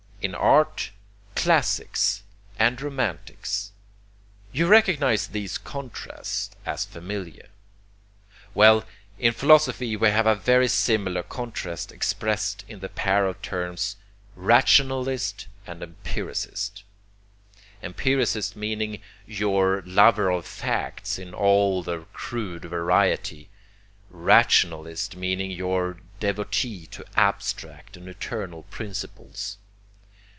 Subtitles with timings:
[0.23, 0.91] In art,
[1.33, 2.21] classics
[2.59, 3.71] and romantics.
[4.51, 7.47] You recognize these contrasts as familiar;
[8.53, 8.85] well,
[9.17, 13.95] in philosophy we have a very similar contrast expressed in the pair of terms
[14.35, 16.83] 'rationalist' and 'empiricist,'
[17.81, 23.49] 'empiricist' meaning your lover of facts in all their crude variety,
[24.11, 29.57] 'rationalist' meaning your devotee to abstract and eternal principles.